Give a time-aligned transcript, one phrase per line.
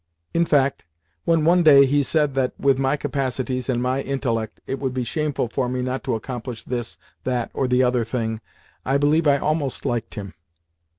[0.33, 0.83] In fact,
[1.25, 5.03] when, one day, he said that, with my "capacities" and my "intellect," it would be
[5.03, 8.41] shameful for me not to accomplish this, that, or the other thing,
[8.83, 10.33] I believe I almost liked him.